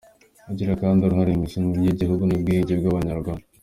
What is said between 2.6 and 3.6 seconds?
bw’abanyarwanda;